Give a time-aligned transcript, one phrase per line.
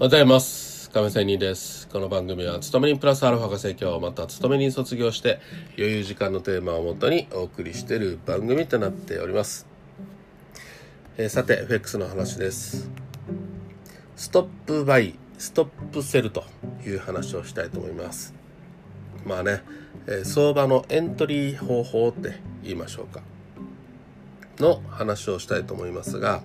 [0.00, 0.90] おはようございます。
[0.90, 1.88] 亀仙人です。
[1.88, 5.40] この番組は、勤め人プラスアルファが成長、また勤め人卒業して、
[5.76, 9.66] 余裕時間のテーマをもとにお送りしている番組となっております。
[11.16, 12.88] えーさて、FX の話です。
[14.14, 16.44] ストップバイ、ストップセルと
[16.86, 18.34] いう話をしたいと思います。
[19.26, 19.64] まあね、
[20.06, 23.22] えー相場のエントリー方法って言いましょうか。
[24.60, 26.20] の話をしたいと思います。
[26.20, 26.42] が、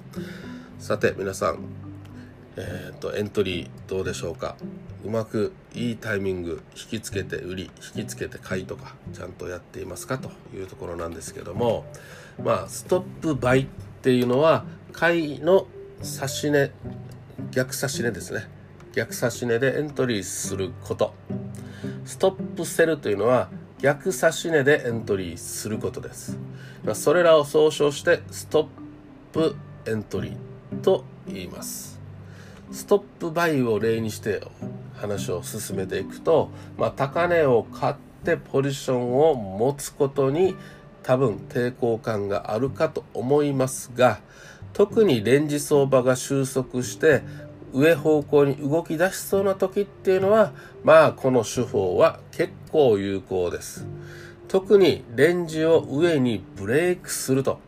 [0.80, 1.83] さて皆さん、
[2.56, 4.56] えー、とエントリーどうでしょうか？
[5.04, 11.86] うまくいいタイミング引きつけて売り引きつけて買いとかちゃんとやっていますかというところなんですけども
[12.44, 13.68] まあストップバイっ
[14.02, 15.68] ていうのは買いの
[16.02, 16.72] 差し値
[17.52, 18.48] 逆差し値ですね。
[18.94, 21.14] 逆差し値でエントリーすること。
[22.06, 23.50] ストップセルというのは
[23.80, 26.38] 逆差し値でエントリーすることです、
[26.86, 28.68] まあ、それらを総称してストッ
[29.34, 32.00] プエントリーと言います。
[32.72, 34.42] ストップバイを例にして
[34.96, 40.56] 話を進めていくと、まあ、高値を買ってポジションを持つことに
[41.04, 44.20] 多分抵抗感があるかと思いますが
[44.72, 47.22] 特にレンジ相場が収束して
[47.74, 50.54] 上方向に動き出しそうな時っていうのは
[50.84, 53.86] まあこの手法は結構有効です。
[54.48, 57.60] 特にレンジを上にブレイクすると。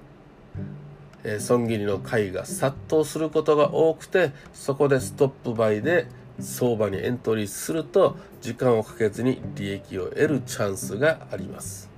[1.25, 6.07] えー損切りの買いが殺到することが多くてそこでストップバイで
[6.39, 11.89] 相場にエントリーすると時間をかけずに利益を得るチャンスがあります。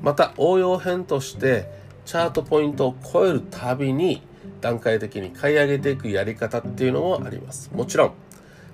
[0.00, 1.68] また応用編として
[2.04, 4.22] チャートポイントを超えるたびに
[4.60, 7.70] 段階的に買い上げていくやり方っていうのもあります。
[7.72, 8.12] もちろん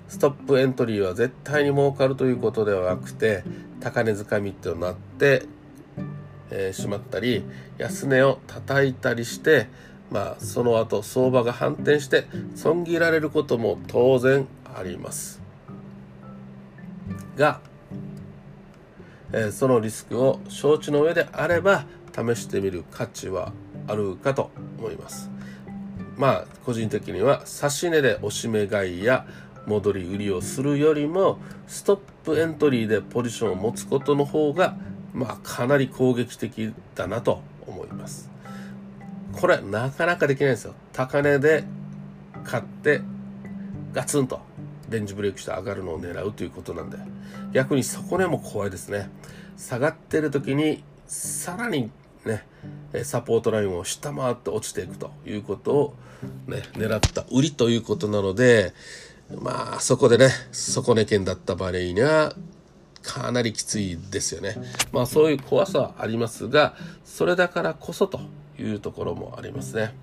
[0.07, 3.43] ストップエントリーは絶対に儲かるということではなくて
[3.79, 5.43] 高値掴みとなって
[6.51, 7.43] えしまったり
[7.77, 9.67] 安値を叩いたりして
[10.11, 12.25] まあその後相場が反転して
[12.55, 15.41] 損切られることも当然あります。
[17.35, 17.61] が、
[19.31, 23.53] えーそのリスクを承知の上であれば試してみる価値は
[23.87, 25.29] あるかと思います。
[26.17, 29.25] まあ個人的には指値で押し目買いや
[29.65, 31.37] 戻り売りをするよりも
[31.67, 34.75] ストップエントリーでポジションを持つことの方が
[35.13, 38.29] まあかなり攻撃的だなと思います。
[39.33, 40.73] これなかなかできないんですよ。
[40.93, 41.63] 高値で
[42.43, 43.01] 買って
[43.93, 44.41] ガツンと
[44.89, 46.97] レンジブレイクして上がるのを狙うということなんで。
[47.51, 49.09] 逆に底値も怖いですね。
[49.57, 51.91] 下がってる時にさらに
[52.25, 52.43] ね
[53.03, 55.93] サポートラインを下回って落ちていくということを
[56.47, 58.73] ね狙った売りということなので
[59.41, 62.35] まあそこでね底値圏だった場合には
[63.03, 64.55] かなりきついですよね。
[64.91, 68.19] まあそういう怖さはありますが、それだからこそと
[68.59, 69.93] いうところもありますね。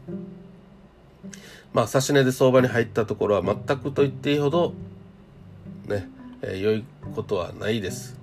[1.73, 4.73] まあ、指し値で相場に入ったところは全くと言っていいほど、
[5.87, 6.09] ね、
[6.41, 6.84] えー良い
[7.15, 8.17] ことはないです。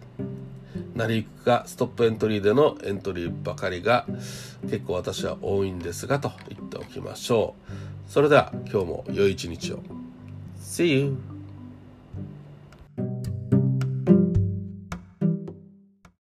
[0.96, 4.06] 成り行くかストップエントリーでのエントリーばかりが
[4.64, 7.56] 結構私は多いんですがと言っておきましょ
[8.08, 8.12] う。
[8.12, 9.80] それでは今日も良い一日を。
[10.60, 11.33] See you!